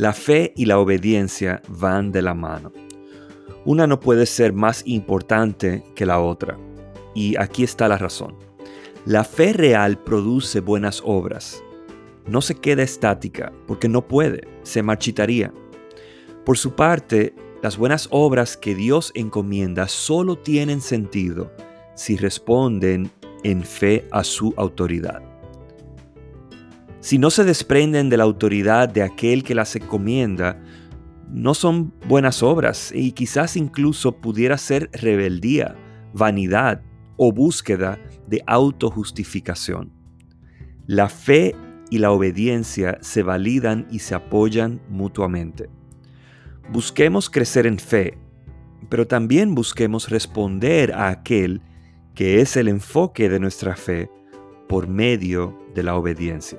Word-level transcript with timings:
La 0.00 0.14
fe 0.14 0.54
y 0.56 0.64
la 0.64 0.78
obediencia 0.78 1.60
van 1.68 2.10
de 2.10 2.22
la 2.22 2.32
mano. 2.32 2.72
Una 3.66 3.86
no 3.86 4.00
puede 4.00 4.24
ser 4.24 4.54
más 4.54 4.82
importante 4.86 5.84
que 5.94 6.06
la 6.06 6.20
otra. 6.20 6.56
Y 7.14 7.36
aquí 7.36 7.64
está 7.64 7.86
la 7.86 7.98
razón. 7.98 8.34
La 9.04 9.24
fe 9.24 9.52
real 9.52 9.98
produce 9.98 10.60
buenas 10.60 11.02
obras. 11.04 11.62
No 12.26 12.40
se 12.40 12.54
queda 12.54 12.82
estática 12.82 13.52
porque 13.66 13.90
no 13.90 14.08
puede, 14.08 14.48
se 14.62 14.82
marchitaría. 14.82 15.52
Por 16.46 16.56
su 16.56 16.74
parte, 16.74 17.34
las 17.62 17.76
buenas 17.76 18.08
obras 18.10 18.56
que 18.56 18.74
Dios 18.74 19.12
encomienda 19.14 19.86
solo 19.86 20.38
tienen 20.38 20.80
sentido 20.80 21.52
si 21.94 22.16
responden 22.16 23.10
en 23.44 23.64
fe 23.64 24.08
a 24.12 24.24
su 24.24 24.54
autoridad. 24.56 25.29
Si 27.00 27.16
no 27.16 27.30
se 27.30 27.44
desprenden 27.44 28.10
de 28.10 28.18
la 28.18 28.24
autoridad 28.24 28.88
de 28.88 29.02
aquel 29.02 29.42
que 29.42 29.54
las 29.54 29.74
encomienda, 29.74 30.60
no 31.30 31.54
son 31.54 31.94
buenas 32.06 32.42
obras 32.42 32.92
y 32.94 33.12
quizás 33.12 33.56
incluso 33.56 34.16
pudiera 34.16 34.58
ser 34.58 34.90
rebeldía, 34.92 35.76
vanidad 36.12 36.82
o 37.16 37.32
búsqueda 37.32 37.98
de 38.26 38.42
autojustificación. 38.46 39.92
La 40.86 41.08
fe 41.08 41.54
y 41.88 41.98
la 41.98 42.10
obediencia 42.10 42.98
se 43.00 43.22
validan 43.22 43.86
y 43.90 44.00
se 44.00 44.14
apoyan 44.14 44.82
mutuamente. 44.88 45.70
Busquemos 46.70 47.30
crecer 47.30 47.66
en 47.66 47.78
fe, 47.78 48.18
pero 48.90 49.06
también 49.06 49.54
busquemos 49.54 50.10
responder 50.10 50.92
a 50.92 51.08
aquel 51.08 51.62
que 52.14 52.40
es 52.40 52.56
el 52.56 52.68
enfoque 52.68 53.28
de 53.28 53.40
nuestra 53.40 53.74
fe 53.74 54.10
por 54.68 54.86
medio 54.86 55.56
de 55.74 55.82
la 55.82 55.96
obediencia. 55.96 56.58